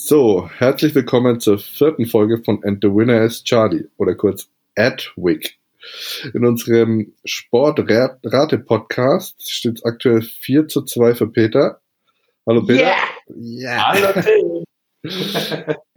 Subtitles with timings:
[0.00, 5.58] So, herzlich willkommen zur vierten Folge von And the Winner is Charlie oder kurz Adwick.
[6.32, 11.80] In unserem Sportrate-Podcast steht es aktuell 4 zu 2 für Peter.
[12.46, 12.92] Hallo Peter.
[13.36, 13.88] Yeah.
[13.88, 14.62] Hallo Tim.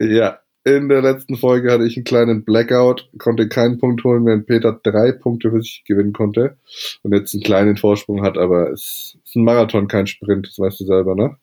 [0.00, 4.46] ja, in der letzten Folge hatte ich einen kleinen Blackout, konnte keinen Punkt holen, während
[4.46, 6.56] Peter drei Punkte für sich gewinnen konnte
[7.02, 10.80] und jetzt einen kleinen Vorsprung hat, aber es ist ein Marathon, kein Sprint, das weißt
[10.80, 11.36] du selber, ne?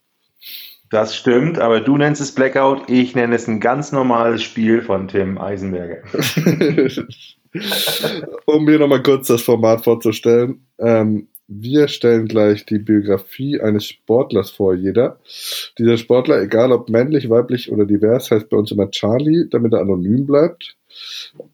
[0.89, 5.07] Das stimmt, aber du nennst es Blackout, ich nenne es ein ganz normales Spiel von
[5.07, 6.01] Tim Eisenberger.
[8.45, 10.65] um mir nochmal kurz das Format vorzustellen.
[10.79, 15.19] Ähm, wir stellen gleich die Biografie eines Sportlers vor, jeder.
[15.79, 19.81] Dieser Sportler, egal ob männlich, weiblich oder divers, heißt bei uns immer Charlie, damit er
[19.81, 20.77] anonym bleibt.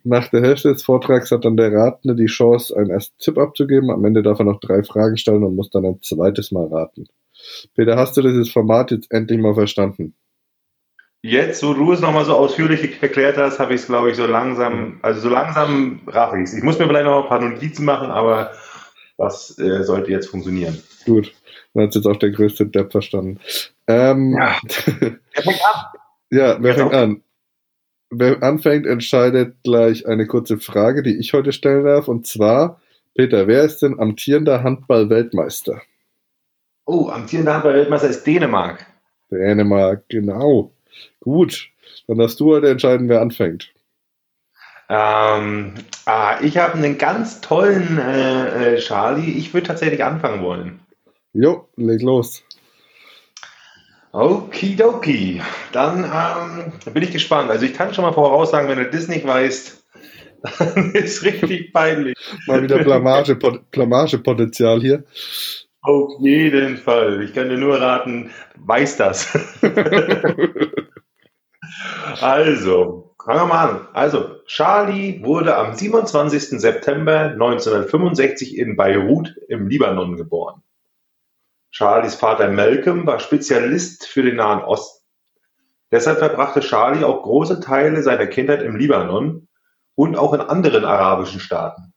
[0.03, 3.89] Nach der Hälfte des Vortrags hat dann der Ratende die Chance, einen ersten Tipp abzugeben.
[3.89, 7.07] Am Ende darf er noch drei Fragen stellen und muss dann ein zweites Mal raten.
[7.75, 10.15] Peter, hast du dieses Format jetzt endlich mal verstanden?
[11.21, 14.27] Jetzt, wo du es nochmal so ausführlich erklärt hast, habe ich es, glaube ich, so
[14.27, 18.11] langsam, also so langsam raff ich Ich muss mir vielleicht noch ein paar Notizen machen,
[18.11, 18.51] aber
[19.17, 20.83] das äh, sollte jetzt funktionieren.
[21.05, 21.33] Gut,
[21.73, 23.39] dann hat jetzt auch der größte Depp verstanden.
[23.87, 24.59] Ähm, ja.
[24.99, 25.85] Wer fängt an?
[26.31, 27.23] Ja, wer fängt an?
[28.09, 32.07] Wer anfängt, entscheidet gleich eine kurze Frage, die ich heute stellen darf.
[32.07, 32.81] Und zwar,
[33.15, 35.81] Peter, wer ist denn amtierender Handball-Weltmeister?
[36.85, 38.85] Oh, amtierender Handball-Weltmeister ist Dänemark.
[39.31, 40.71] Dänemark, genau.
[41.19, 41.69] Gut,
[42.07, 43.73] dann darfst du heute entscheiden, wer anfängt.
[44.87, 45.73] Ähm,
[46.05, 49.31] ah, ich habe einen ganz tollen äh, äh, Charlie.
[49.31, 50.79] Ich würde tatsächlich anfangen wollen.
[51.33, 52.43] Jo, leg los.
[54.11, 55.41] Okidoki.
[55.71, 57.49] Dann ähm, bin ich gespannt.
[57.49, 59.83] Also ich kann schon mal voraussagen, wenn du das nicht weißt,
[60.59, 62.15] dann ist richtig peinlich.
[62.45, 65.03] Mal wieder Blamage, Blamagepotenzial hier.
[65.85, 67.21] Auf jeden Fall.
[67.21, 69.37] Ich kann dir nur raten, weiß das.
[72.21, 73.87] also, fangen wir mal an.
[73.93, 76.59] Also, Charlie wurde am 27.
[76.59, 80.63] September 1965 in Beirut im Libanon geboren.
[81.69, 85.05] Charlies Vater Malcolm war Spezialist für den Nahen Osten.
[85.91, 89.47] Deshalb verbrachte Charlie auch große Teile seiner Kindheit im Libanon
[89.93, 91.93] und auch in anderen arabischen Staaten.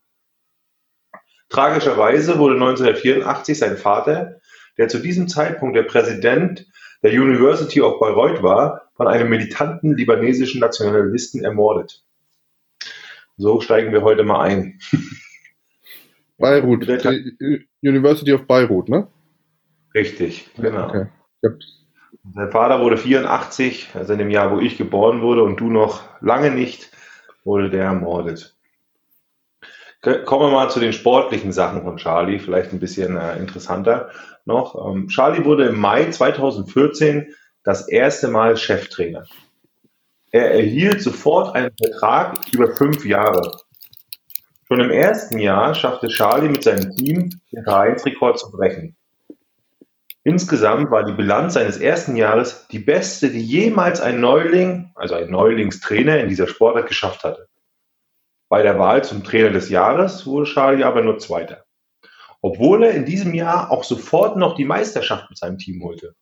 [1.49, 4.39] Tragischerweise wurde 1984 sein Vater,
[4.77, 6.67] der zu diesem Zeitpunkt der Präsident
[7.03, 12.03] der University of Bayreuth war, von einem militanten libanesischen Nationalisten ermordet.
[13.37, 14.79] So steigen wir heute mal ein.
[16.37, 16.87] Beirut,
[17.81, 19.07] University of Beirut, ne?
[19.93, 20.87] Richtig, genau.
[20.87, 21.05] Okay.
[22.33, 26.03] Sein Vater wurde 84, also in dem Jahr, wo ich geboren wurde und du noch
[26.21, 26.91] lange nicht,
[27.43, 28.55] wurde der ermordet.
[30.01, 34.11] Kommen wir mal zu den sportlichen Sachen von Charlie, vielleicht ein bisschen äh, interessanter
[34.45, 34.87] noch.
[34.87, 39.25] Ähm, Charlie wurde im Mai 2014 das erste Mal Cheftrainer.
[40.31, 43.59] Er erhielt sofort einen Vertrag über fünf Jahre.
[44.67, 48.95] Schon im ersten Jahr schaffte Charlie mit seinem Team den Vereinsrekord zu brechen.
[50.23, 55.29] Insgesamt war die Bilanz seines ersten Jahres die beste, die jemals ein Neuling, also ein
[55.29, 57.48] Neulingstrainer in dieser Sportart geschafft hatte.
[58.49, 61.65] Bei der Wahl zum Trainer des Jahres wurde Charlie aber nur Zweiter.
[62.41, 66.15] Obwohl er in diesem Jahr auch sofort noch die Meisterschaft mit seinem Team holte.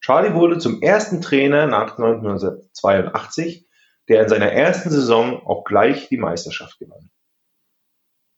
[0.00, 3.66] Charlie wurde zum ersten Trainer nach 1982,
[4.08, 7.10] der in seiner ersten Saison auch gleich die Meisterschaft gewann.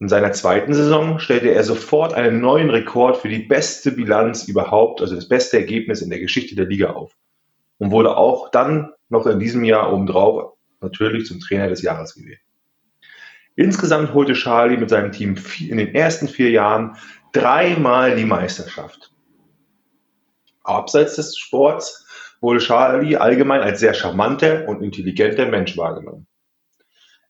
[0.00, 5.00] In seiner zweiten Saison stellte er sofort einen neuen Rekord für die beste Bilanz überhaupt,
[5.00, 7.12] also das beste Ergebnis in der Geschichte der Liga auf.
[7.78, 12.40] Und wurde auch dann noch in diesem Jahr obendrauf natürlich zum Trainer des Jahres gewählt.
[13.54, 16.96] Insgesamt holte Charlie mit seinem Team in den ersten vier Jahren
[17.32, 19.12] dreimal die Meisterschaft.
[20.64, 22.06] Abseits des Sports
[22.40, 26.26] wurde Charlie allgemein als sehr charmanter und intelligenter Mensch wahrgenommen.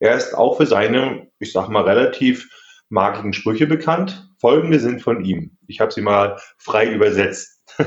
[0.01, 2.49] Er ist auch für seine, ich sag mal, relativ
[2.89, 4.29] magigen Sprüche bekannt.
[4.39, 5.57] Folgende sind von ihm.
[5.67, 7.63] Ich habe sie mal frei übersetzt.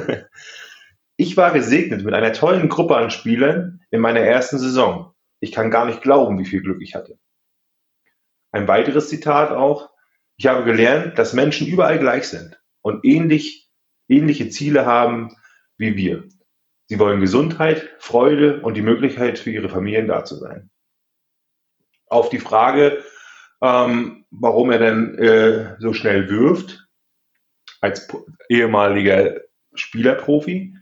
[1.18, 5.14] ich war gesegnet mit einer tollen Gruppe an Spielern in meiner ersten Saison.
[5.40, 7.18] Ich kann gar nicht glauben, wie viel Glück ich hatte.
[8.56, 9.90] Ein weiteres Zitat auch.
[10.38, 13.70] Ich habe gelernt, dass Menschen überall gleich sind und ähnlich,
[14.08, 15.36] ähnliche Ziele haben
[15.78, 16.24] wie wir.
[16.86, 20.70] Sie wollen Gesundheit, Freude und die Möglichkeit für ihre Familien da zu sein.
[22.08, 23.04] Auf die Frage,
[23.62, 26.88] ähm, warum er denn äh, so schnell wirft,
[27.82, 28.08] als
[28.48, 29.42] ehemaliger
[29.74, 30.78] Spielerprofi,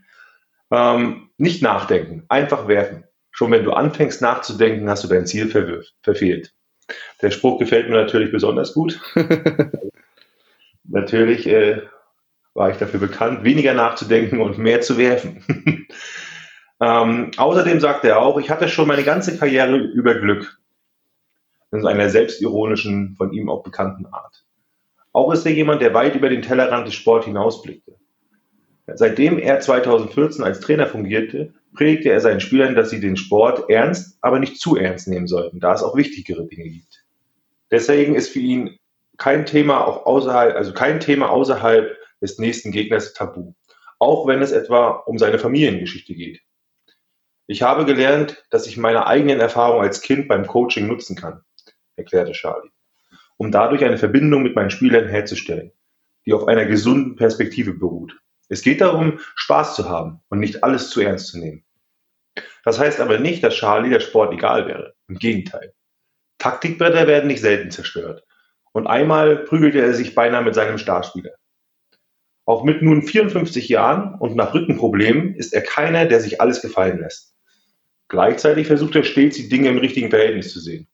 [0.70, 3.02] ähm, nicht nachdenken, einfach werfen.
[3.32, 5.48] Schon wenn du anfängst nachzudenken, hast du dein Ziel
[6.04, 6.54] verfehlt.
[7.22, 9.00] Der Spruch gefällt mir natürlich besonders gut.
[10.84, 11.82] natürlich äh,
[12.54, 15.44] war ich dafür bekannt, weniger nachzudenken und mehr zu werfen.
[16.80, 20.58] Ähm, außerdem sagt er auch, ich hatte schon meine ganze Karriere über Glück.
[21.72, 24.44] In einer selbstironischen, von ihm auch bekannten Art.
[25.12, 27.94] Auch ist er jemand, der weit über den Tellerrand des Sports hinausblickte.
[28.86, 34.18] Seitdem er 2014 als Trainer fungierte, predigte er seinen Spielern, dass sie den Sport ernst,
[34.20, 37.04] aber nicht zu ernst nehmen sollten, da es auch wichtigere Dinge gibt.
[37.70, 38.78] Deswegen ist für ihn
[39.16, 43.54] kein Thema auch außerhalb, also kein Thema außerhalb des nächsten Gegners tabu.
[43.98, 46.40] Auch wenn es etwa um seine Familiengeschichte geht.
[47.46, 51.42] Ich habe gelernt, dass ich meine eigenen Erfahrungen als Kind beim Coaching nutzen kann,
[51.96, 52.70] erklärte Charlie,
[53.36, 55.72] um dadurch eine Verbindung mit meinen Spielern herzustellen,
[56.24, 58.18] die auf einer gesunden Perspektive beruht.
[58.54, 61.64] Es geht darum, Spaß zu haben und nicht alles zu ernst zu nehmen.
[62.64, 64.94] Das heißt aber nicht, dass Charlie der Sport egal wäre.
[65.08, 65.74] Im Gegenteil.
[66.38, 68.22] Taktikbretter werden nicht selten zerstört.
[68.70, 71.32] Und einmal prügelte er sich beinahe mit seinem Starspieler.
[72.44, 77.00] Auch mit nun 54 Jahren und nach Rückenproblemen ist er keiner, der sich alles gefallen
[77.00, 77.34] lässt.
[78.06, 80.86] Gleichzeitig versucht er stets, die Dinge im richtigen Verhältnis zu sehen.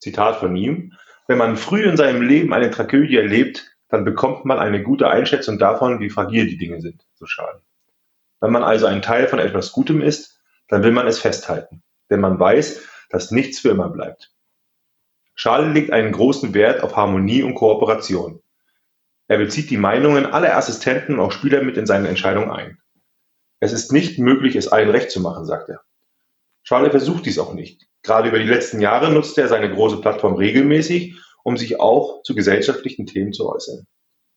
[0.00, 0.92] Zitat von ihm.
[1.28, 5.58] Wenn man früh in seinem Leben eine Tragödie erlebt, dann bekommt man eine gute Einschätzung
[5.58, 7.60] davon, wie fragil die Dinge sind, so Schaden.
[8.40, 12.20] Wenn man also ein Teil von etwas Gutem ist, dann will man es festhalten, denn
[12.20, 14.32] man weiß, dass nichts für immer bleibt.
[15.34, 18.42] Schale legt einen großen Wert auf Harmonie und Kooperation.
[19.28, 22.78] Er bezieht die Meinungen aller Assistenten und auch Spieler mit in seine Entscheidung ein.
[23.60, 25.82] Es ist nicht möglich, es allen recht zu machen, sagt er.
[26.62, 27.86] Schale versucht dies auch nicht.
[28.02, 32.34] Gerade über die letzten Jahre nutzt er seine große Plattform regelmäßig, um sich auch zu
[32.34, 33.86] gesellschaftlichen Themen zu äußern.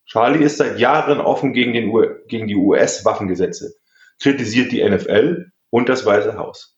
[0.06, 3.74] Charlie ist seit Jahren offen gegen, den U gegen die US-Waffengesetze,
[4.20, 6.76] kritisiert die NFL und das Weiße Haus.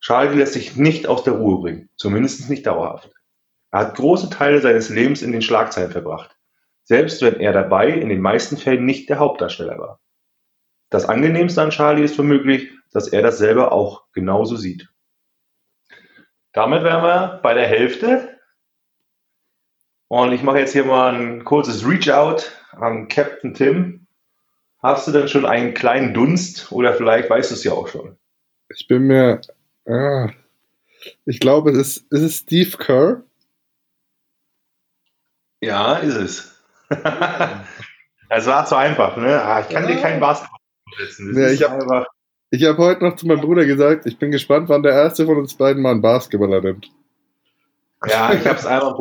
[0.00, 3.10] Charlie lässt sich nicht aus der Ruhe bringen, zumindest nicht dauerhaft.
[3.70, 6.36] Er hat große Teile seines Lebens in den Schlagzeilen verbracht,
[6.84, 10.00] selbst wenn er dabei in den meisten Fällen nicht der Hauptdarsteller war.
[10.90, 14.88] Das Angenehmste an Charlie ist womöglich, dass er das selber auch genauso sieht.
[16.52, 18.35] Damit wären wir bei der Hälfte.
[20.08, 24.06] Und ich mache jetzt hier mal ein kurzes Reach-out an Captain Tim.
[24.82, 28.16] Hast du denn schon einen kleinen Dunst oder vielleicht weißt du es ja auch schon?
[28.68, 29.40] Ich bin mir.
[29.86, 30.30] Ah,
[31.24, 33.22] ich glaube, es ist, ist es Steve Kerr.
[35.60, 36.62] Ja, ist es.
[38.28, 39.40] Es war zu einfach, ne?
[39.40, 39.94] Ah, ich kann ja.
[39.94, 40.58] dir keinen Basketball
[40.98, 41.38] setzen.
[41.38, 42.06] Ja, ich habe
[42.52, 45.54] hab heute noch zu meinem Bruder gesagt, ich bin gespannt, wann der erste von uns
[45.54, 46.90] beiden mal einen Basketballer nimmt.
[48.06, 49.00] Ja, ich habe es einfach.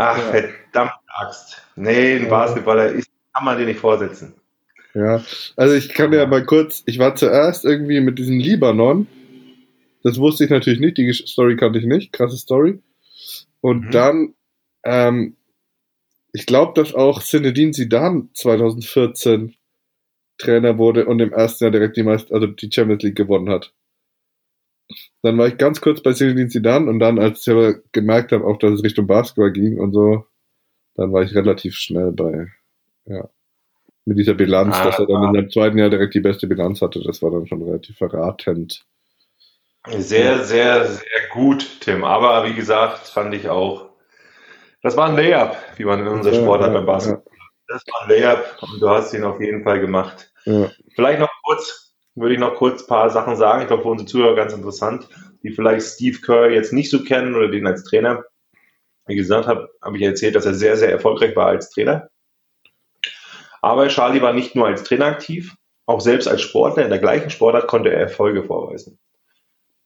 [0.00, 0.24] Ach, ja.
[0.24, 1.62] verdammt Axt.
[1.76, 4.34] Nee, ein Basketballer ist, kann man dir nicht vorsetzen.
[4.94, 5.22] Ja,
[5.56, 9.06] also ich kann ja mal kurz, ich war zuerst irgendwie mit diesem Libanon.
[10.02, 12.80] Das wusste ich natürlich nicht, die Story kannte ich nicht, krasse Story.
[13.60, 13.90] Und mhm.
[13.90, 14.34] dann
[14.84, 15.36] ähm,
[16.32, 19.54] ich glaube, dass auch Zinedine Zidane 2014
[20.38, 23.72] Trainer wurde und im ersten Jahr direkt die, Meister also die Champions League gewonnen hat.
[25.22, 28.44] Dann war ich ganz kurz bei Zinedine Zidane und dann, als ich aber gemerkt habe,
[28.44, 30.24] auch dass es Richtung Basketball ging und so,
[30.96, 32.48] dann war ich relativ schnell bei,
[33.06, 33.28] ja,
[34.04, 35.38] mit dieser Bilanz, ah, dass er dann ah.
[35.38, 37.00] im zweiten Jahr direkt die beste Bilanz hatte.
[37.04, 38.84] Das war dann schon relativ verratend.
[39.86, 42.04] Sehr, sehr, sehr gut, Tim.
[42.04, 43.90] Aber wie gesagt, fand ich auch
[44.82, 47.32] das war ein Layup, wie man in unserer Sportart ja, beim Basketball.
[47.36, 47.44] Ja.
[47.68, 50.32] Das war ein Layup und du hast ihn auf jeden Fall gemacht.
[50.44, 50.70] Ja.
[50.94, 53.62] Vielleicht noch kurz, würde ich noch kurz ein paar Sachen sagen.
[53.62, 55.08] Ich glaube, für unsere Zuhörer ganz interessant,
[55.42, 58.24] die vielleicht Steve Kerr jetzt nicht so kennen oder den als Trainer.
[59.06, 62.08] Wie gesagt, habe hab ich erzählt, dass er sehr, sehr erfolgreich war als Trainer.
[63.62, 65.54] Aber Charlie war nicht nur als Trainer aktiv,
[65.86, 68.98] auch selbst als Sportler in der gleichen Sportart konnte er Erfolge vorweisen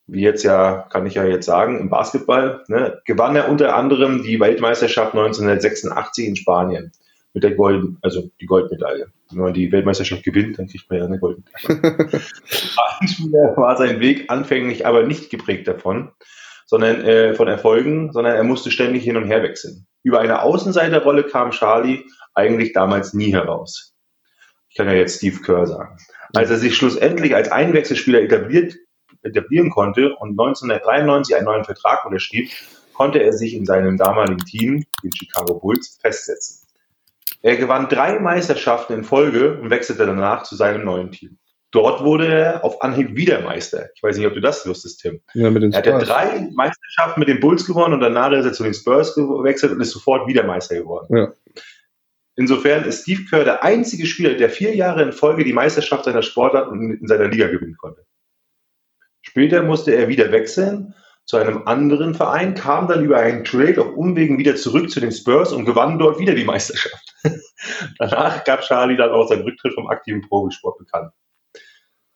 [0.07, 4.23] wie jetzt ja, kann ich ja jetzt sagen, im Basketball, ne, gewann er unter anderem
[4.23, 6.93] die Weltmeisterschaft 1986 in Spanien
[7.35, 9.09] mit der Golden, also die Goldmedaille.
[9.31, 11.83] Wenn man die Weltmeisterschaft gewinnt, dann kriegt man ja eine Goldmedaille.
[13.57, 16.13] war sein Weg anfänglich aber nicht geprägt davon,
[16.65, 19.87] sondern äh, von Erfolgen, sondern er musste ständig hin und her wechseln.
[20.05, 23.95] Über eine Außenseiterrolle kam Charlie eigentlich damals nie heraus.
[24.69, 25.99] Ich kann ja jetzt Steve Kerr sagen.
[26.35, 28.77] Als er sich schlussendlich als Einwechselspieler etabliert
[29.23, 32.51] etablieren konnte und 1993 einen neuen Vertrag unterschrieb,
[32.93, 36.64] konnte er sich in seinem damaligen Team, den Chicago Bulls, festsetzen.
[37.45, 41.37] Er gewann drei Meisterschaften in Folge und wechselte danach zu seinem neuen Team.
[41.73, 43.91] Dort wurde er auf Anhieb wieder Meister.
[43.95, 45.21] Ich weiß nicht, ob du das wusstest, Tim.
[45.35, 48.55] Ja, mit den er hat drei Meisterschaften mit den Bulls gewonnen und danach ist er
[48.55, 51.15] zu den Spurs gewechselt und ist sofort wieder Meister geworden.
[51.15, 51.33] Ja.
[52.37, 56.23] Insofern ist Steve Kerr der einzige Spieler, der vier Jahre in Folge die Meisterschaft seiner
[56.23, 58.07] Sportart in seiner Liga gewinnen konnte.
[59.21, 60.95] Später musste er wieder wechseln
[61.27, 65.13] zu einem anderen Verein, kam dann über einen Trade auf Umwegen wieder zurück zu den
[65.13, 67.04] Spurs und gewann dort wieder die Meisterschaft.
[67.99, 71.13] Danach gab Charlie dann auch seinen Rücktritt vom aktiven Profisport bekannt.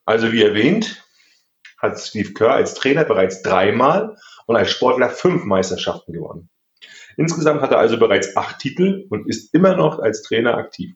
[0.05, 1.05] Also wie erwähnt,
[1.79, 6.49] hat Steve Kerr als Trainer bereits dreimal und als Sportler fünf Meisterschaften gewonnen.
[7.17, 10.95] Insgesamt hat er also bereits acht Titel und ist immer noch als Trainer aktiv.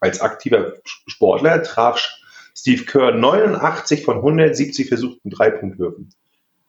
[0.00, 2.02] Als aktiver Sportler traf
[2.56, 6.12] Steve Kerr 89 von 170 versuchten Dreipunktwürfen.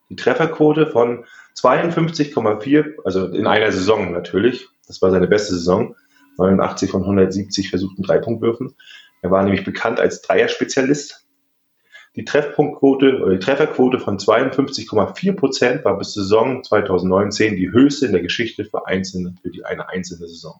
[0.09, 1.25] Die Trefferquote von
[1.55, 5.95] 52,4, also in einer Saison natürlich, das war seine beste Saison,
[6.37, 8.75] 89 von 170 versuchten Dreipunktwürfen.
[9.21, 11.25] Er war nämlich bekannt als Dreierspezialist.
[12.15, 18.11] Die Treffpunktquote oder die Trefferquote von 52,4 Prozent war bis Saison 2019 die höchste in
[18.11, 20.59] der Geschichte für einzelne, für die eine einzelne Saison.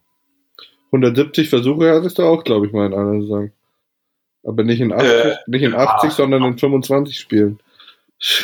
[0.88, 3.51] 170 Versuche hattest du auch, glaube ich, mal in einer Saison.
[4.44, 7.60] Aber nicht in 80, äh, nicht in 80 ja, sondern in 25 Spielen.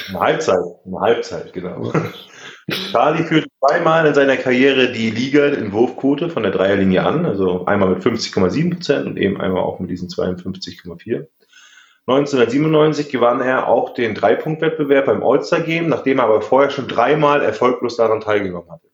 [0.09, 1.91] Eine Halbzeit, eine Halbzeit, genau.
[2.69, 7.65] Charlie führt zweimal in seiner Karriere die Liga in Wurfquote von der Dreierlinie an, also
[7.65, 11.27] einmal mit 50,7 Prozent und eben einmal auch mit diesen 52,4.
[12.07, 17.43] 1997 gewann er auch den Dreipunktwettbewerb beim All-Star Game, nachdem er aber vorher schon dreimal
[17.43, 18.87] erfolglos daran teilgenommen hatte.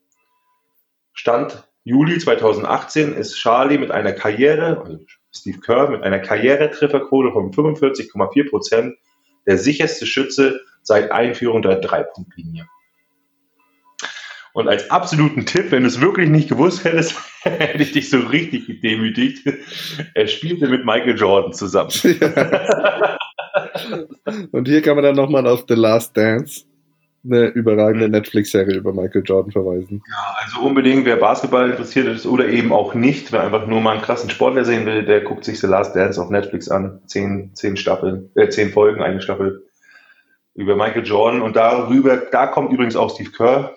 [1.14, 5.00] Stand Juli 2018 ist Charlie mit einer Karriere, also
[5.32, 8.98] Steve Kerr mit einer Karrieretrefferquote von 45,4 Prozent
[9.46, 12.68] der sicherste Schütze seit Einführung der Dreipunktlinie.
[14.56, 18.20] Und als absoluten Tipp, wenn du es wirklich nicht gewusst hättest, hätte ich dich so
[18.20, 19.46] richtig gedemütigt.
[20.14, 21.92] Er spielte mit Michael Jordan zusammen.
[24.28, 24.48] Ja.
[24.52, 26.66] Und hier kann man dann nochmal auf The Last Dance,
[27.24, 30.04] eine überragende Netflix-Serie über Michael Jordan verweisen.
[30.10, 33.92] Ja, also unbedingt, wer Basketball interessiert ist oder eben auch nicht, wer einfach nur mal
[33.94, 37.00] einen krassen Sportler sehen will, der guckt sich The Last Dance auf Netflix an.
[37.06, 39.64] Zehn, zehn Staffeln, äh, zehn Folgen, eine Staffel
[40.54, 41.42] über Michael Jordan.
[41.42, 43.76] Und darüber, da kommt übrigens auch Steve Kerr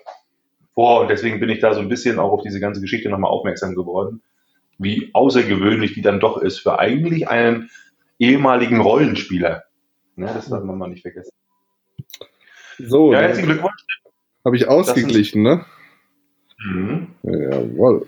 [0.79, 3.29] vor und deswegen bin ich da so ein bisschen auch auf diese ganze Geschichte nochmal
[3.29, 4.21] aufmerksam geworden,
[4.77, 7.69] wie außergewöhnlich die dann doch ist für eigentlich einen
[8.17, 9.65] ehemaligen Rollenspieler.
[10.15, 11.33] Ja, das darf man mal nicht vergessen.
[12.77, 13.83] So, ja, herzlichen Glückwunsch.
[14.45, 15.65] Habe ich ausgeglichen, ne?
[16.59, 17.07] Mhm.
[17.23, 18.07] Jawohl.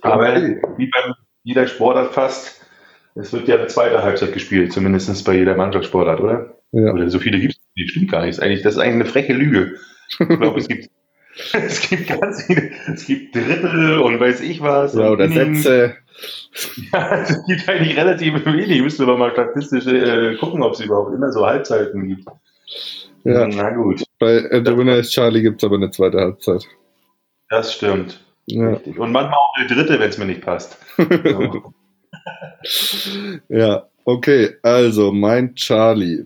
[0.00, 0.34] Aber
[0.76, 1.12] wie bei
[1.44, 2.66] jeder Sportart fast,
[3.14, 6.56] es wird ja eine zweite Halbzeit gespielt, zumindest bei jeder Mannschaftssportart, oder?
[6.72, 6.92] Ja.
[6.92, 8.40] Oder so viele gibt es nicht, stimmt gar nicht.
[8.40, 9.76] Das ist, eigentlich eine freche Lüge.
[10.08, 10.90] Ich glaube, es gibt
[11.52, 14.94] Es gibt ganz viele, es gibt Drittel und weiß ich was.
[14.94, 15.96] Ja, oder Sätze.
[16.92, 18.82] Ja, es gibt eigentlich relativ wenig.
[18.82, 22.24] Müsste man mal statistisch äh, gucken, ob es überhaupt immer so Halbzeiten gibt.
[23.22, 24.02] Ja, na gut.
[24.18, 26.64] Bei äh, The Winner is Charlie gibt es aber eine zweite Halbzeit.
[27.48, 28.20] Das stimmt.
[28.46, 28.70] Ja.
[28.70, 28.98] Richtig.
[28.98, 30.76] Und manchmal auch eine dritte, wenn es mir nicht passt.
[33.48, 34.56] ja, okay.
[34.62, 36.24] Also, mein Charlie.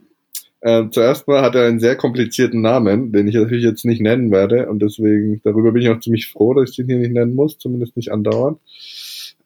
[0.62, 4.30] Äh, zuerst mal hat er einen sehr komplizierten Namen, den ich natürlich jetzt nicht nennen
[4.30, 7.34] werde und deswegen, darüber bin ich auch ziemlich froh, dass ich den hier nicht nennen
[7.34, 8.60] muss, zumindest nicht andauernd.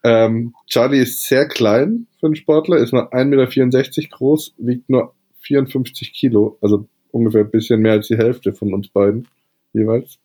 [0.05, 5.15] Ähm, Charlie ist sehr klein für einen Sportler, ist nur 1,64 Meter groß, wiegt nur
[5.41, 9.27] 54 Kilo, also ungefähr ein bisschen mehr als die Hälfte von uns beiden
[9.73, 10.19] jeweils.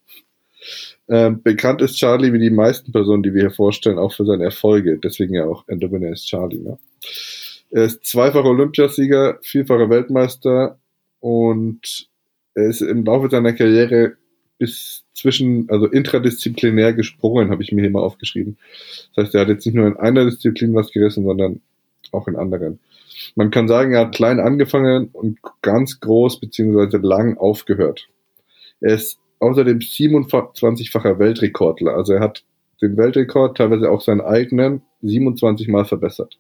[1.08, 4.44] Ähm, bekannt ist Charlie wie die meisten Personen, die wir hier vorstellen, auch für seine
[4.44, 6.60] Erfolge, deswegen ja auch And the Winner is Charlie.
[6.60, 6.78] Ne?
[7.72, 10.78] Er ist zweifacher Olympiasieger, vielfacher Weltmeister,
[11.22, 12.10] und
[12.54, 14.18] er ist im Laufe seiner Karriere
[14.58, 18.58] bis zwischen, also intradisziplinär gesprungen, habe ich mir hier mal aufgeschrieben.
[19.16, 21.62] Das heißt, er hat jetzt nicht nur in einer Disziplin was gerissen, sondern
[22.12, 22.80] auch in anderen.
[23.36, 28.10] Man kann sagen, er hat klein angefangen und ganz groß beziehungsweise lang aufgehört.
[28.82, 31.96] Er ist außerdem 27-facher Weltrekordler.
[31.96, 32.44] Also er hat
[32.82, 36.38] den Weltrekord, teilweise auch seinen eigenen, 27 Mal verbessert.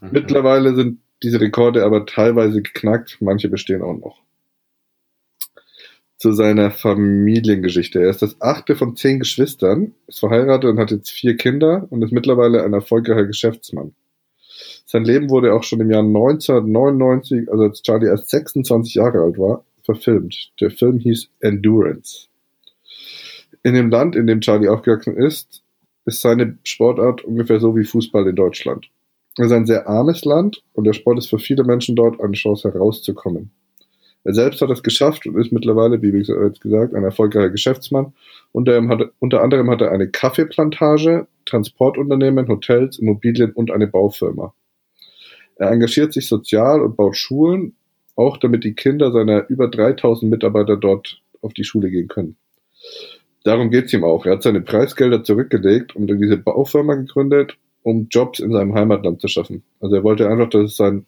[0.00, 0.08] Mhm.
[0.12, 4.20] Mittlerweile sind diese Rekorde aber teilweise geknackt, manche bestehen auch noch.
[6.16, 8.00] Zu seiner Familiengeschichte.
[8.00, 12.02] Er ist das achte von zehn Geschwistern, ist verheiratet und hat jetzt vier Kinder und
[12.02, 13.94] ist mittlerweile ein erfolgreicher Geschäftsmann.
[14.86, 19.38] Sein Leben wurde auch schon im Jahr 1999, also als Charlie erst 26 Jahre alt
[19.38, 20.52] war, verfilmt.
[20.60, 22.28] Der Film hieß Endurance.
[23.62, 25.62] In dem Land, in dem Charlie aufgewachsen ist,
[26.04, 28.88] ist seine Sportart ungefähr so wie Fußball in Deutschland.
[29.38, 32.32] Es ist ein sehr armes Land und der Sport ist für viele Menschen dort eine
[32.32, 33.50] Chance herauszukommen.
[34.24, 38.12] Er selbst hat es geschafft und ist mittlerweile, wie bereits gesagt, ein erfolgreicher Geschäftsmann.
[38.52, 44.54] Unter, unter anderem hat er eine Kaffeeplantage, Transportunternehmen, Hotels, Immobilien und eine Baufirma.
[45.56, 47.74] Er engagiert sich sozial und baut Schulen,
[48.14, 52.36] auch damit die Kinder seiner über 3000 Mitarbeiter dort auf die Schule gehen können.
[53.44, 54.24] Darum geht es ihm auch.
[54.24, 59.28] Er hat seine Preisgelder zurückgelegt und diese Baufirma gegründet um Jobs in seinem Heimatland zu
[59.28, 59.62] schaffen.
[59.80, 61.06] Also er wollte einfach, dass es seinen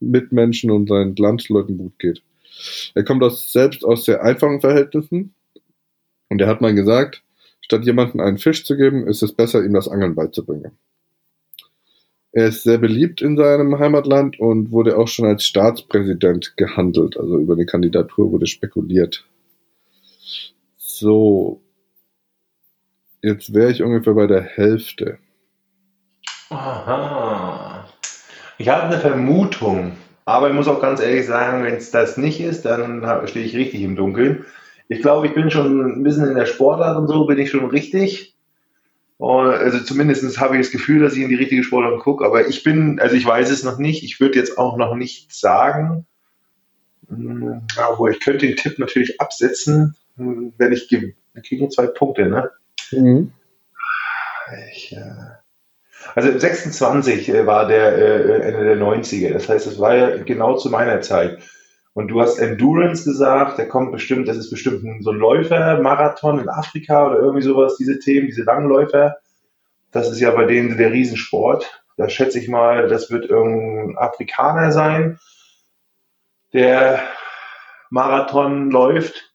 [0.00, 2.22] Mitmenschen und seinen Landsleuten gut geht.
[2.94, 5.34] Er kommt aus, selbst aus sehr einfachen Verhältnissen
[6.28, 7.22] und er hat mal gesagt,
[7.60, 10.72] statt jemandem einen Fisch zu geben, ist es besser, ihm das Angeln beizubringen.
[12.32, 17.18] er ist sehr beliebt in seinem Heimatland und wurde auch schon als Staatspräsident gehandelt.
[17.18, 19.26] Also über eine Kandidatur wurde spekuliert.
[20.76, 21.60] So.
[23.22, 25.18] Jetzt wäre ich ungefähr bei der Hälfte.
[26.52, 27.84] Aha.
[28.58, 29.92] Ich habe eine Vermutung,
[30.24, 33.56] aber ich muss auch ganz ehrlich sagen, wenn es das nicht ist, dann stehe ich
[33.56, 34.44] richtig im Dunkeln.
[34.88, 37.64] Ich glaube, ich bin schon ein bisschen in der Sportart und so, bin ich schon
[37.66, 38.36] richtig.
[39.18, 42.62] Also zumindest habe ich das Gefühl, dass ich in die richtige Sportart gucke, aber ich
[42.64, 44.02] bin, also ich weiß es noch nicht.
[44.02, 46.06] Ich würde jetzt auch noch nicht sagen,
[47.08, 52.26] hm, aber ich könnte den Tipp natürlich absetzen, hm, wenn ich wir kriegen zwei Punkte,
[52.26, 52.50] ne?
[52.90, 53.32] Mhm.
[54.72, 55.41] Ich, äh,
[56.14, 59.32] also 26 äh, war der äh, Ende der 90er.
[59.32, 61.38] Das heißt, es war ja genau zu meiner Zeit.
[61.94, 66.38] Und du hast Endurance gesagt, der kommt bestimmt, das ist bestimmt ein, so ein Läufer-Marathon
[66.38, 69.16] in Afrika oder irgendwie sowas, diese Themen, diese Langläufer.
[69.90, 71.82] Das ist ja bei denen der Riesensport.
[71.98, 75.18] Da schätze ich mal, das wird irgendein Afrikaner sein,
[76.54, 77.02] der
[77.90, 79.28] Marathon läuft.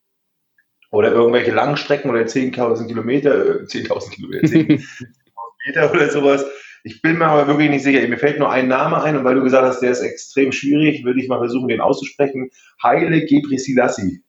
[0.89, 3.31] Oder irgendwelche Langstrecken oder 10.000 Kilometer,
[3.65, 4.87] 10.000 Kilometer, 10.000
[5.67, 6.45] Meter oder sowas.
[6.83, 8.07] Ich bin mir aber wirklich nicht sicher.
[8.07, 11.03] Mir fällt nur ein Name ein und weil du gesagt hast, der ist extrem schwierig,
[11.03, 12.49] würde ich mal versuchen, den auszusprechen.
[12.81, 14.23] Heile Gebri Selassie.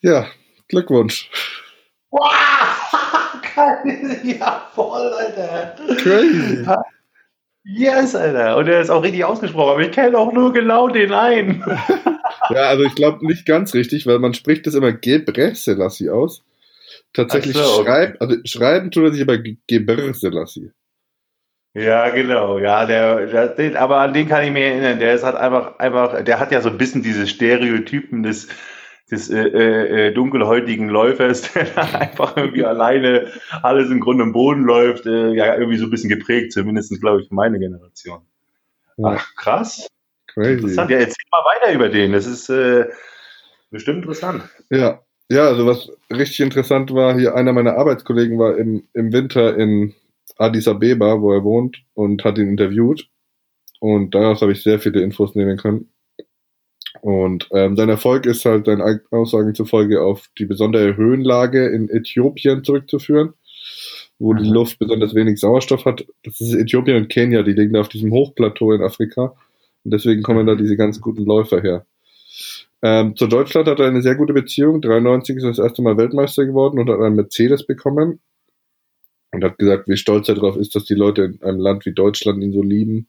[0.00, 0.26] Ja,
[0.68, 1.30] Glückwunsch.
[2.10, 2.22] Wow!
[4.24, 5.76] ja, voll, Alter.
[5.96, 6.64] Crazy.
[7.64, 8.56] Yes, Alter.
[8.56, 11.64] Und er ist auch richtig ausgesprochen, aber ich kenne auch nur genau den einen.
[12.50, 16.45] ja, also ich glaube nicht ganz richtig, weil man spricht das immer Gebre Selassie aus.
[17.16, 17.84] Tatsächlich so, okay.
[17.84, 20.70] schreibt, also schreiben tut er sich aber Gebre Selassie.
[21.72, 22.58] Ja, genau.
[22.58, 24.98] Ja, der, der den, aber an den kann ich mich erinnern.
[24.98, 28.48] Der ist halt einfach, einfach, der hat ja so ein bisschen diese Stereotypen des,
[29.10, 33.32] des äh, äh, äh dunkelhäutigen Läufers, der da einfach irgendwie alleine
[33.62, 35.06] alles im Grunde im Boden läuft.
[35.06, 38.26] Äh, ja, irgendwie so ein bisschen geprägt, zumindest glaube ich für meine Generation.
[39.02, 39.88] Ach, krass.
[40.28, 40.52] Crazy.
[40.52, 40.90] Interessant.
[40.90, 42.12] Ja, erzähl mal weiter über den.
[42.12, 42.86] Das ist äh,
[43.70, 44.42] bestimmt interessant.
[44.70, 45.00] Ja.
[45.28, 49.94] Ja, also was richtig interessant war, hier einer meiner Arbeitskollegen war im, im Winter in
[50.36, 53.08] Addis Abeba, wo er wohnt, und hat ihn interviewt.
[53.80, 55.90] Und daraus habe ich sehr viele Infos nehmen können.
[57.02, 62.64] Und ähm, sein Erfolg ist halt seinen Aussagen zufolge auf die besondere Höhenlage in Äthiopien
[62.64, 63.34] zurückzuführen,
[64.18, 64.38] wo mhm.
[64.38, 66.06] die Luft besonders wenig Sauerstoff hat.
[66.22, 69.34] Das ist Äthiopien und Kenia, die liegen da auf diesem Hochplateau in Afrika.
[69.84, 71.86] Und deswegen kommen da diese ganz guten Läufer her.
[72.82, 74.80] Ähm, zu Deutschland hat er eine sehr gute Beziehung.
[74.80, 78.20] 93 ist er das erste Mal Weltmeister geworden und hat einen Mercedes bekommen
[79.32, 81.92] und hat gesagt, wie stolz er darauf ist, dass die Leute in einem Land wie
[81.92, 83.08] Deutschland ihn so lieben.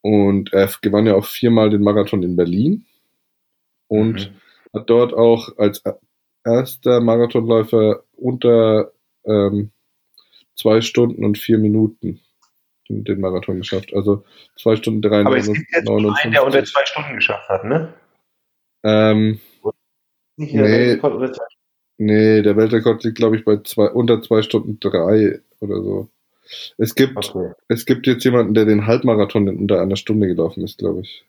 [0.00, 2.84] Und er gewann ja auch viermal den Marathon in Berlin
[3.88, 4.78] und mhm.
[4.78, 5.82] hat dort auch als
[6.44, 8.92] erster Marathonläufer unter
[9.24, 9.70] ähm,
[10.54, 12.20] zwei Stunden und vier Minuten
[12.88, 13.94] den, den Marathon geschafft.
[13.94, 14.24] Also
[14.56, 17.94] zwei Stunden drei Aber es gibt jetzt einen, der unter zwei Stunden geschafft hat, ne?
[18.84, 19.40] Ähm,
[20.36, 21.44] Nicht nee, unter zwei
[21.96, 26.08] Nee, der Weltrekord liegt, glaube ich, bei zwei, unter zwei Stunden drei oder so.
[26.76, 27.52] Es gibt, okay.
[27.68, 31.24] es gibt jetzt jemanden, der den Halbmarathon in unter einer Stunde gelaufen ist, glaube ich.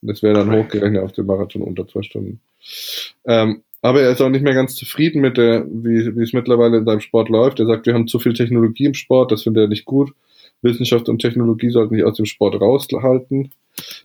[0.00, 0.62] Das wäre dann okay.
[0.62, 2.40] hochgerechnet auf den Marathon unter zwei Stunden.
[3.26, 6.78] Ähm, aber er ist auch nicht mehr ganz zufrieden mit der, wie, wie es mittlerweile
[6.78, 7.60] in seinem Sport läuft.
[7.60, 10.12] Er sagt, wir haben zu viel Technologie im Sport, das findet er nicht gut.
[10.62, 13.50] Wissenschaft und Technologie sollten sich aus dem Sport raushalten.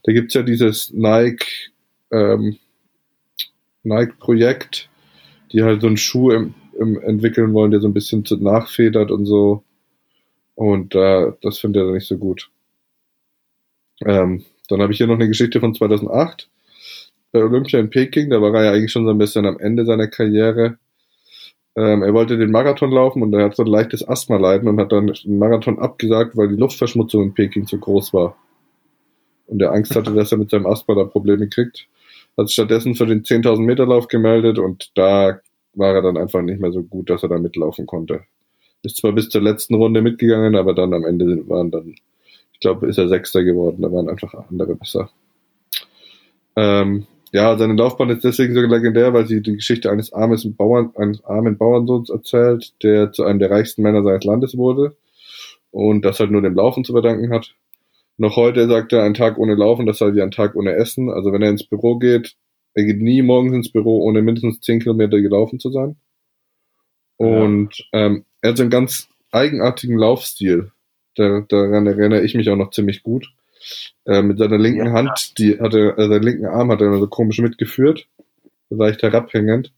[0.03, 1.71] Da gibt's ja dieses Nike,
[2.11, 2.57] ähm,
[3.83, 4.89] Nike-Projekt,
[5.51, 9.25] die halt so einen Schuh im, im entwickeln wollen, der so ein bisschen nachfedert und
[9.25, 9.63] so.
[10.55, 12.49] Und äh, das findet er nicht so gut.
[14.05, 16.49] Ähm, dann habe ich hier noch eine Geschichte von 2008
[17.31, 18.29] bei Olympia in Peking.
[18.29, 20.77] Da war er ja eigentlich schon so ein bisschen am Ende seiner Karriere.
[21.75, 24.79] Ähm, er wollte den Marathon laufen und er hat so ein leichtes Asthma leiden und
[24.79, 28.35] hat dann den Marathon abgesagt, weil die Luftverschmutzung in Peking zu groß war.
[29.47, 31.87] Und er Angst hatte, dass er mit seinem Asthma da Probleme kriegt
[32.39, 35.39] hat stattdessen für den 10.000 Meter Lauf gemeldet und da
[35.73, 38.21] war er dann einfach nicht mehr so gut, dass er da mitlaufen konnte.
[38.83, 41.95] Ist zwar bis zur letzten Runde mitgegangen, aber dann am Ende waren dann,
[42.53, 45.09] ich glaube, ist er Sechster geworden, da waren einfach andere besser.
[46.55, 50.91] Ähm, ja, seine Laufbahn ist deswegen so legendär, weil sie die Geschichte eines armen, Bauern,
[50.95, 54.95] eines armen Bauernsohns erzählt, der zu einem der reichsten Männer seines Landes wurde
[55.71, 57.53] und das halt nur dem Laufen zu verdanken hat.
[58.19, 61.09] Noch heute sagt er, ein Tag ohne Laufen, das sei wie ein Tag ohne Essen.
[61.09, 62.35] Also wenn er ins Büro geht,
[62.73, 65.95] er geht nie morgens ins Büro, ohne mindestens 10 Kilometer gelaufen zu sein.
[67.15, 68.07] Und ja.
[68.07, 70.73] ähm, er hat so einen ganz eigenartigen Laufstil.
[71.15, 73.25] Da, daran erinnere ich mich auch noch ziemlich gut.
[74.05, 74.91] Äh, mit seiner linken ja.
[74.91, 78.05] Hand, die hatte, äh, seinen linken Arm hat er so komisch mitgeführt,
[78.69, 79.71] leicht herabhängend.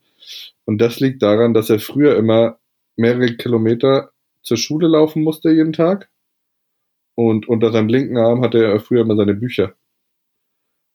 [0.65, 2.57] Und das liegt daran, dass er früher immer
[2.95, 4.09] mehrere Kilometer
[4.41, 6.10] zur Schule laufen musste jeden Tag
[7.27, 9.73] und unter seinem linken Arm hatte er früher immer seine Bücher.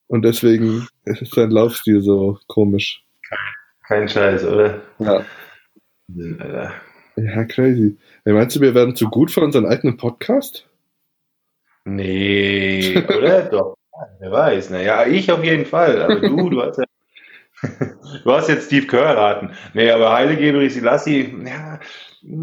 [0.09, 3.05] Und deswegen ist sein Laufstil so komisch.
[3.87, 4.83] Kein Scheiß, oder?
[4.99, 5.25] Ja.
[6.39, 6.75] Alter.
[7.17, 7.97] Ja, crazy.
[8.25, 10.69] Hey, meinst du, wir werden zu gut für unseren eigenen Podcast?
[11.85, 13.43] Nee, oder?
[13.45, 13.77] Doch.
[14.21, 14.71] Wer weiß.
[14.71, 16.03] Naja, ich auf jeden Fall.
[16.03, 16.85] Aber du, du hast ja
[18.25, 19.51] Du hast jetzt Steve Kerr erraten.
[19.75, 21.81] Nee, aber Heile Gebrich Selassie, ja,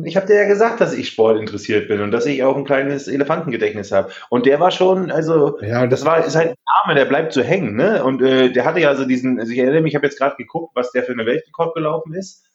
[0.06, 2.64] ich habe dir ja gesagt, dass ich Sport interessiert bin und dass ich auch ein
[2.64, 4.12] kleines Elefantengedächtnis habe.
[4.30, 7.34] Und der war schon, also, ja, das, das war, ist halt ein Name, der bleibt
[7.34, 8.04] so hängen, ne?
[8.04, 10.36] Und äh, der hatte ja so diesen, also ich erinnere mich, ich habe jetzt gerade
[10.38, 12.46] geguckt, was der für eine Weltrekord gelaufen ist.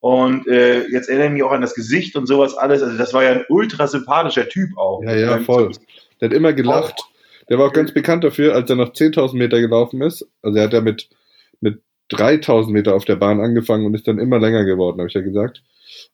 [0.00, 2.82] Und äh, jetzt erinnere ich mich auch an das Gesicht und sowas alles.
[2.82, 5.00] Also das war ja ein ultra sympathischer Typ auch.
[5.04, 5.70] Ja, ja, voll.
[6.20, 7.00] Der hat immer gelacht.
[7.48, 10.28] Der war auch ganz bekannt dafür, als er noch 10.000 Meter gelaufen ist.
[10.42, 11.08] Also er hat ja mit,
[11.60, 15.14] mit 3000 Meter auf der Bahn angefangen und ist dann immer länger geworden, habe ich
[15.14, 15.62] ja gesagt.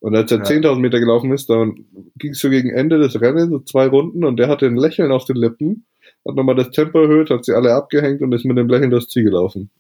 [0.01, 0.45] Und als er ja.
[0.45, 1.87] 10.000 Meter gelaufen ist, dann
[2.17, 5.13] ging es so gegen Ende des Rennens, so zwei Runden, und der hatte ein Lächeln
[5.13, 5.87] auf den Lippen,
[6.27, 9.09] hat nochmal das Tempo erhöht, hat sie alle abgehängt und ist mit dem Lächeln durchs
[9.09, 9.71] Ziel gelaufen.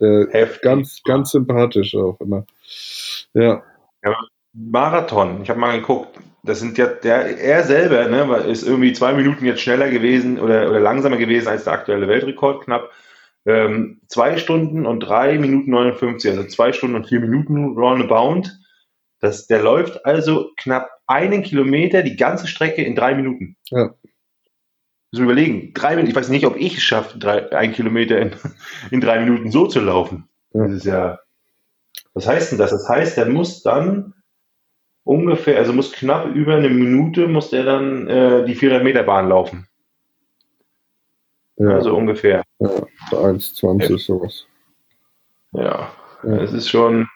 [0.00, 0.62] Der Heftig.
[0.62, 2.44] ganz, ganz sympathisch auch immer.
[3.34, 3.62] Ja.
[4.04, 4.16] ja
[4.52, 9.12] Marathon, ich habe mal geguckt, das sind ja, der, er selber, ne, ist irgendwie zwei
[9.12, 12.90] Minuten jetzt schneller gewesen oder, oder langsamer gewesen als der aktuelle Weltrekord knapp.
[13.46, 18.48] Ähm, zwei Stunden und drei Minuten 59, also zwei Stunden und vier Minuten roundabout.
[19.20, 23.56] Das, der läuft also knapp einen Kilometer die ganze Strecke in drei Minuten.
[23.70, 23.94] Ja.
[25.10, 28.18] Müssen wir überlegen, drei Minuten, ich weiß nicht, ob ich es schaffe, drei, ein Kilometer
[28.18, 28.32] in,
[28.90, 30.28] in drei Minuten so zu laufen.
[30.52, 30.64] Ja.
[30.64, 31.18] Das ist ja,
[32.14, 32.70] was heißt denn das?
[32.70, 34.14] Das heißt, der muss dann
[35.04, 39.28] ungefähr, also muss knapp über eine Minute, muss der dann äh, die 400 Meter Bahn
[39.28, 39.66] laufen.
[41.56, 41.70] Ja.
[41.70, 42.44] Also ungefähr.
[42.60, 42.68] Ja,
[43.10, 43.98] 1,20 ja.
[43.98, 44.46] sowas.
[45.52, 45.90] Ja,
[46.22, 47.08] es ist schon,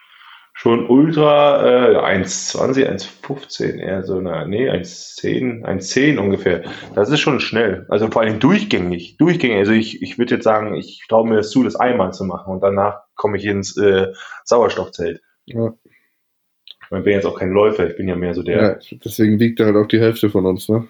[0.62, 6.62] schon ultra äh, 1,20, 1,15 eher so, na, nee, 1,10, 1,10 ungefähr.
[6.94, 7.84] Das ist schon schnell.
[7.88, 9.16] Also vor allem durchgängig.
[9.16, 9.56] Durchgängig.
[9.56, 12.52] Also ich, ich würde jetzt sagen, ich traue mir das zu, das einmal zu machen
[12.52, 14.12] und danach komme ich ins äh,
[14.44, 15.20] Sauerstoffzelt.
[15.46, 15.74] Ja.
[15.84, 18.62] Ich bin jetzt auch kein Läufer, ich bin ja mehr so der.
[18.62, 20.86] Ja, deswegen wiegt er halt auch die Hälfte von uns, ne?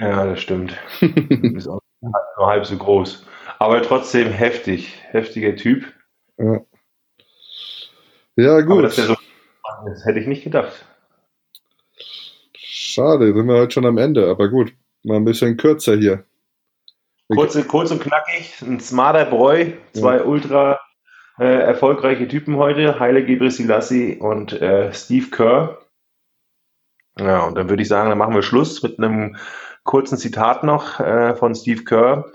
[0.00, 0.76] Ja, das stimmt.
[1.00, 3.24] ist auch nur halb so groß.
[3.60, 4.98] Aber trotzdem heftig.
[5.12, 5.84] Heftiger Typ.
[6.38, 6.60] Ja,
[8.42, 8.72] ja gut.
[8.72, 9.16] Aber dass der so
[9.86, 10.84] das hätte ich nicht gedacht.
[12.54, 14.72] Schade, sind wir heute schon am Ende, aber gut.
[15.02, 16.24] Mal ein bisschen kürzer hier.
[17.28, 20.24] Kurz, kurz und knackig, ein smarter Bräu, zwei ja.
[20.24, 20.80] ultra
[21.38, 25.78] äh, erfolgreiche Typen heute, Heile Gebrselassie und äh, Steve Kerr.
[27.18, 29.36] Ja, und dann würde ich sagen, dann machen wir Schluss mit einem
[29.84, 32.32] kurzen Zitat noch äh, von Steve Kerr,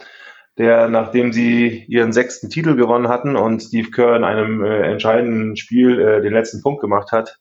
[0.58, 5.58] der, nachdem sie ihren sechsten Titel gewonnen hatten und Steve Kerr in einem äh, entscheidenden
[5.58, 7.40] Spiel äh, den letzten Punkt gemacht hat,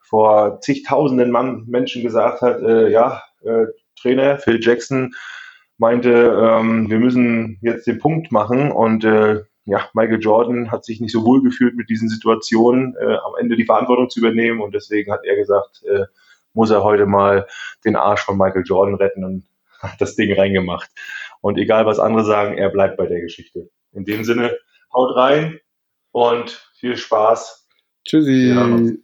[0.00, 3.66] vor zigtausenden Mann, Menschen gesagt hat, äh, ja, äh,
[4.00, 5.12] Trainer Phil Jackson
[5.76, 11.00] meinte, ähm, wir müssen jetzt den Punkt machen und äh, ja, Michael Jordan hat sich
[11.00, 14.74] nicht so wohl gefühlt mit diesen Situationen, äh, am Ende die Verantwortung zu übernehmen und
[14.74, 15.84] deswegen hat er gesagt,
[16.54, 17.46] muss er heute mal
[17.84, 19.44] den Arsch von Michael Jordan retten und
[19.80, 20.90] hat das Ding reingemacht.
[21.40, 23.70] Und egal, was andere sagen, er bleibt bei der Geschichte.
[23.92, 24.56] In dem Sinne,
[24.92, 25.60] haut rein
[26.12, 27.68] und viel Spaß.
[28.04, 28.98] Tschüssi.